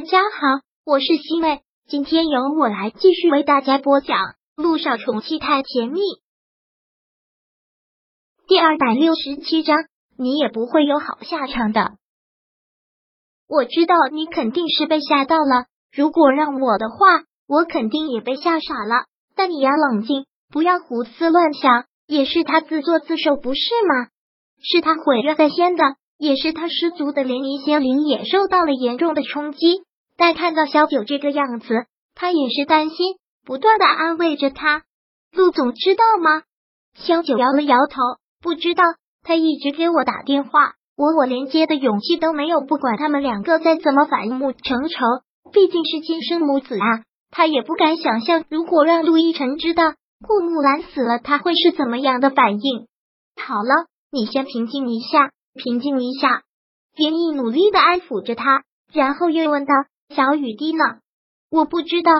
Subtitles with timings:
[0.00, 4.16] 大家好，我是西妹，今天由我来继续为大家播讲
[4.56, 6.00] 《路上宠妻太甜蜜》
[8.48, 9.76] 第二百六十七章。
[10.16, 11.98] 你也不会有好下场的。
[13.46, 19.04] 我知道你肯定是被吓到了，如果让我的话，我肯定也被吓傻了。
[19.36, 21.84] 但你要冷静，不要胡思乱想。
[22.06, 24.08] 也是他自作自受，不是吗？
[24.62, 25.82] 是他毁约在先的。
[26.16, 29.82] 也是他失足的涟漪仙灵也受到了严重的冲击，
[30.20, 34.82] 但看到小九这个样子，他也是担心，不断的安慰着他。
[35.32, 36.42] 陆总知道吗？
[36.94, 37.96] 小九摇了摇头，
[38.42, 38.84] 不知道。
[39.22, 42.60] 他一直给我打电话，我我连接的勇气都没有。
[42.60, 44.98] 不管他们两个再怎么反目成仇，
[45.54, 47.04] 毕竟是亲生母子啊。
[47.30, 52.86] 他也不敢想象，如果让陆亦辰知道顾木兰死了，他会是怎么样的反应。
[53.42, 55.30] 好了，你先平静一下。
[55.54, 56.42] 平静一下，
[56.94, 59.72] 连毅努力的安抚着他，然后又问道
[60.14, 60.84] ：“小雨滴呢？”
[61.50, 62.12] 我不知道。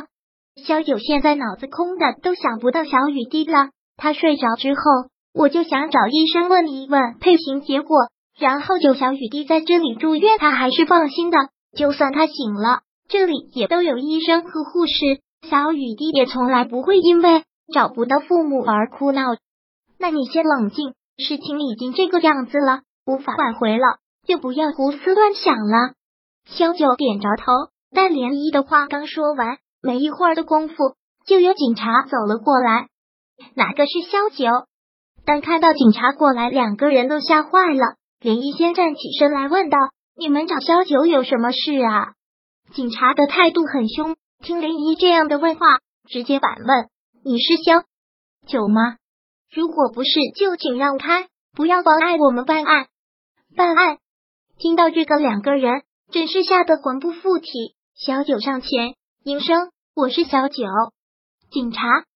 [0.56, 3.70] 小九现在脑子空的，都想不到小雨滴了。
[3.96, 4.80] 他睡着之后，
[5.32, 7.96] 我就想找医生问一问配型结果，
[8.38, 11.38] 然后就小雨滴在这里住院，他还是放心的。
[11.76, 19.22] 就算他醒了，这里也都有医生和护士，小雨滴也从来不会因为找不到父母而哭闹。
[19.98, 22.80] 那你先冷静，事情已经这个样子了。
[23.06, 25.94] 无法挽回了，就不要胡思乱想了。
[26.46, 27.52] 萧九点着头，
[27.92, 30.74] 但涟漪的话刚说完，没一会儿的功夫，
[31.26, 32.88] 就有警察走了过来。
[33.54, 34.66] 哪个是萧九？
[35.24, 37.96] 当看到警察过来，两个人都吓坏了。
[38.20, 39.78] 涟漪先站起身来问道
[40.16, 42.12] ：“你们找萧九有什么事啊？”
[42.74, 45.66] 警察的态度很凶，听林一这样的问话，
[46.08, 46.88] 直接反问
[47.24, 47.82] ：“你是萧
[48.46, 48.96] 九吗？
[49.52, 52.86] 如果不是，就请让开，不要妨碍我们办案。”
[53.56, 53.98] 办案，
[54.58, 55.82] 听到这个，两个人
[56.12, 57.74] 真是吓得魂不附体。
[58.00, 60.64] 小九上前应声：“我是小九。”
[61.52, 62.06] 警察，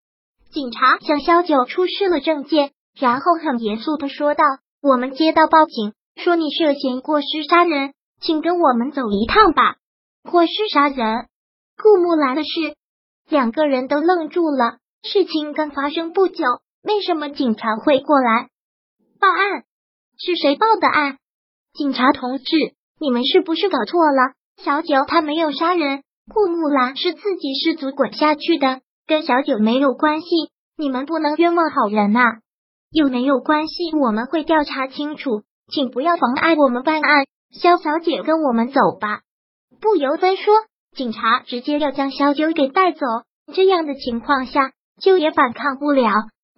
[0.51, 4.45] 警察向小九出示了证件，然后很严肃的说道
[4.81, 7.93] ：“我们接到报警，说你涉嫌过失杀人，
[8.23, 9.77] 请跟我们走一趟吧。”
[10.25, 11.27] 过失杀人，
[11.77, 12.49] 顾木兰的事，
[13.29, 14.79] 两个人都愣住了。
[15.03, 16.45] 事情刚发生不久，
[16.83, 18.49] 为什么警察会过来
[19.21, 19.65] 报案？
[20.17, 21.19] 是谁报的案？
[21.75, 22.57] 警察同志，
[22.99, 24.33] 你们是不是搞错了？
[24.57, 30.27] 小九他没有杀人，顾木兰是自己失足滚下去的，跟小九没有关系。
[30.77, 32.21] 你们不能冤枉好人呐！
[32.91, 37.27] 又没有关系，我们会调查清楚，请不要妨碍我们办案。
[37.53, 39.21] 肖小姐，跟我们走吧。
[39.81, 40.55] 不由分说，
[40.97, 43.01] 警察直接要将小九给带走。
[43.53, 46.11] 这样的情况下，就也反抗不了，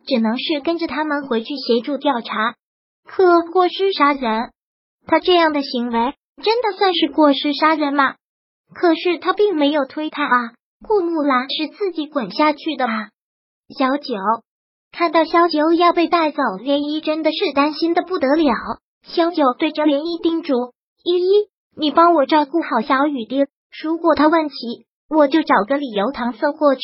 [0.06, 2.54] 只能是跟着他们回去协助调查。
[3.04, 4.50] 可过失杀人。
[5.06, 8.16] 他这样的行为真的算是过失杀人吗？
[8.74, 10.52] 可是他并没有推他啊，
[10.86, 13.08] 顾木兰是自己滚下去的啊。
[13.78, 14.14] 小九
[14.92, 18.52] 看到小九要被带走，涟漪真的是担心的不得了。
[19.02, 20.54] 小九对着涟漪叮嘱
[21.04, 23.46] ：“依依，你帮我照顾好小雨滴，
[23.82, 24.54] 如果他问起，
[25.08, 26.82] 我就找个理由搪塞过去。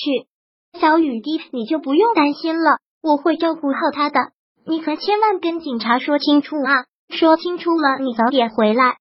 [0.80, 4.18] 小雨滴，你就不用担心了，我会照顾好他的。
[4.66, 8.96] 你可千万跟警察说清楚啊。”说清楚了，你早点回来。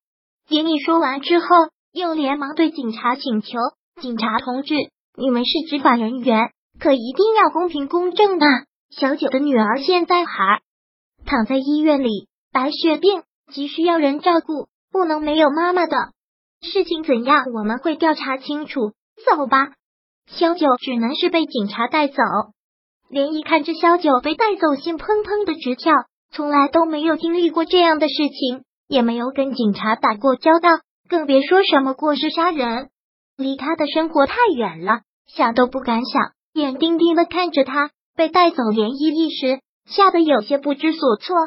[0.52, 1.46] 给你说完之后，
[1.94, 3.58] 又连忙对警察请求
[4.02, 4.76] ：“警察同志，
[5.18, 8.66] 你们是执法人员，可一定要公平公正啊！
[8.90, 10.62] 小九的女儿现在还
[11.26, 13.24] 躺在医院里，白血病，
[13.54, 15.96] 急需要人照顾，不能没有妈妈的。
[16.62, 18.92] 事情怎样，我们会调查清楚。
[19.26, 19.72] 走吧。”
[20.28, 22.16] 小九只能是被警察带走。
[23.10, 25.94] 连一看着小九被带走，心砰砰的直跳。
[26.34, 30.70] 从来都没有经历过这样的事情，也没有跟警察打过交道，
[31.08, 32.90] 更别说什么过失杀人。
[33.38, 36.34] 离他的生活太远了，想都不敢想。
[36.52, 41.38] 眼定定的看着他被带走，涟漪一时吓得有些不知所措。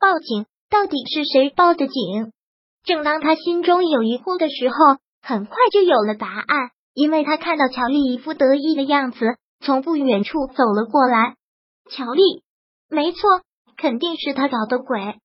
[0.00, 2.32] 报警，到底是谁报的警？
[2.82, 11.36] 正当他心中有疑惑的时候，很快就有了答案，因为他看到乔丽一副得意的样子，从不远处走了过来。
[11.88, 12.42] 乔丽，
[12.88, 13.20] 没错。
[13.74, 15.16] 肯定是他搞的鬼，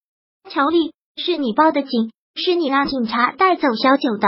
[0.50, 4.28] 乔丽，是你报的警，是你让警察带走小九的。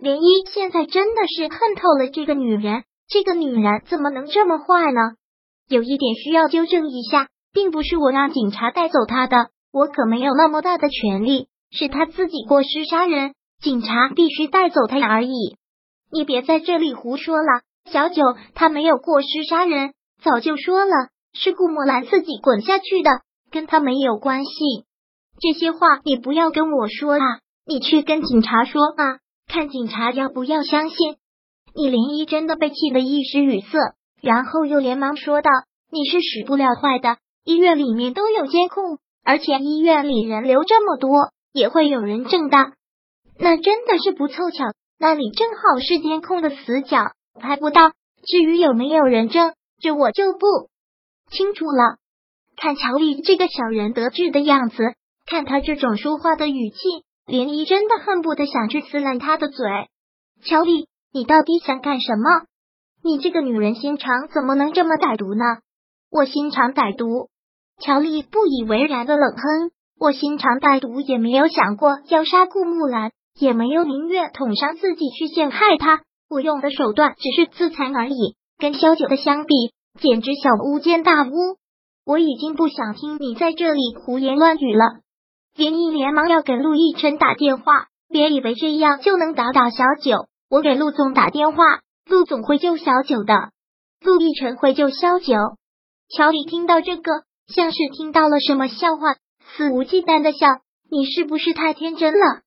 [0.00, 5.00] 涟漪现在真的是恨透了这个女人，这个女人怎么能这么坏呢？
[5.68, 15.56] 有一点需要纠正一下，并不是我让警察带走她的，我可没有那么大的权利，是她自己过失杀人，警察必须带走她而已。
[16.10, 17.60] 你别在这里胡说了，
[17.90, 18.22] 小九
[18.54, 19.92] 他没有过失杀人，
[20.22, 23.10] 早就说了，是顾墨兰自己滚下去的。
[23.48, 24.85] 跟他没有关系，
[25.40, 27.40] 这些话你不要跟我说啊！
[27.66, 29.18] 你去跟警察说啊！
[29.46, 31.16] 看警察要不要相信。
[31.74, 33.78] 你连一真的被气得一时语塞，
[34.22, 35.50] 然后又连忙说道
[35.92, 41.10] ：“你是使不了坏的，医院里面都有监控，而且医院里人流这么多，
[41.52, 42.56] 也会有人证的。
[43.38, 44.64] 那真的是不凑巧，
[44.98, 47.90] 那里正好是监控的死角，拍不到。
[48.26, 50.38] 至于有没有人证，这我就不
[51.30, 51.98] 清楚了。”
[52.56, 54.94] 看乔丽这个小人得志的样子，
[55.26, 56.78] 看他这种说话的语气，
[57.26, 59.66] 连依真的恨不得想去撕烂他的嘴。
[60.44, 62.46] 乔丽，你到底想干什么？
[63.02, 65.44] 你这个女人心肠怎么能这么歹毒呢？
[66.10, 67.28] 我心肠歹毒？
[67.80, 69.70] 乔丽不以为然的冷哼。
[69.98, 76.02] 我心肠歹毒，也没有想过要杀顾木兰，也没有宁愿捅伤自己去陷害他。
[76.28, 79.54] 我用的手段只是自残而已，跟萧九的相比，
[79.98, 81.32] 简直小巫见大巫。
[82.04, 85.00] 我已经不想听你在这里胡言乱语了。
[85.56, 90.26] 林毅连忙要给陆亦辰打电话，别以为这样就能打倒小九。
[90.50, 91.64] 我给陆总打电话，
[92.04, 93.34] 陆总会救小九的。
[94.02, 95.34] 陆亦辰会救小九。
[96.14, 97.10] 乔丽听到这个，
[97.46, 99.14] 像是听到了什么笑话，
[99.56, 100.46] 肆无忌惮的笑。
[100.90, 102.42] 你是不是太天真了，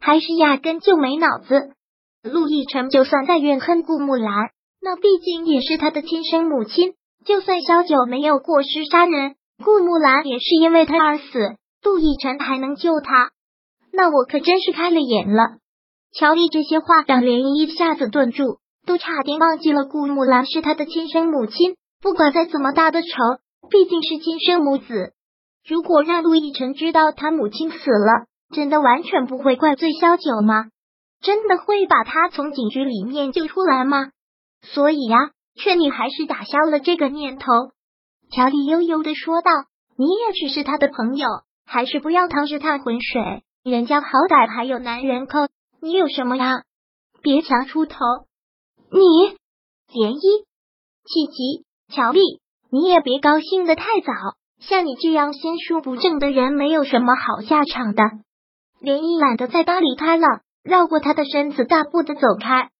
[0.00, 1.74] 还是压根就没脑子？
[2.22, 4.50] 陆亦辰就算再怨恨顾木兰，
[4.80, 6.94] 那毕竟也是他的亲生母亲。
[7.26, 13.30] 就算萧九没有过失杀人，顾木兰也是因为他而死，杜奕晨还能救他，
[13.92, 15.58] 那我可真是开了眼了。
[16.12, 21.76] 乔丽这些话让涟漪一下子顿住，都差点忘记了顾木兰是他的亲生母亲。
[22.00, 23.08] 不管再怎么大的仇，
[23.70, 25.12] 毕竟是亲生母子。
[25.68, 30.66] 如果让陆亦辰知道他母亲死了，真的完全不会怪罪萧九吗？
[31.20, 34.08] 真的会把他从警局里面救出来吗？
[34.62, 35.30] 所以呀。
[35.56, 37.46] 劝你还是打消了这个念头。”
[38.34, 39.52] 乔丽悠悠的说道
[39.96, 41.28] ，“你也只是他的朋友，
[41.64, 43.42] 还是不要趟这趟浑水。
[43.62, 45.48] 人家好歹还有男人扣，
[45.80, 46.62] 你有什么呀？
[47.22, 47.96] 别想出头。
[48.90, 49.00] 你
[49.88, 50.44] 涟漪，
[51.04, 52.20] 气急，乔丽，
[52.70, 54.12] 你也别高兴的太早。
[54.60, 58.02] 像你这样心术不正的人，没有什么好下场的。”
[58.80, 60.26] 涟漪懒得再搭理他了，
[60.62, 62.70] 绕过他的身子，大步的走开。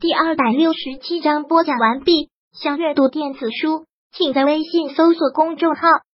[0.00, 2.30] 第二百六十七章播讲完毕。
[2.52, 5.80] 想阅读电子书，请在微信搜索公众号“